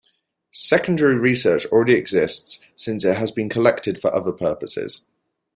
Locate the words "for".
4.01-4.11